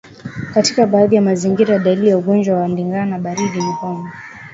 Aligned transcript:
Katika 0.53 0.85
baadhi 0.87 1.15
ya 1.15 1.21
mazingira 1.21 1.79
dalili 1.79 2.09
za 2.11 2.17
ugonjwa 2.17 2.57
wa 2.59 2.67
ndigana 2.67 3.19
baridi 3.19 3.57
ni 3.57 3.71
homa 3.73 4.11
kali 4.11 4.13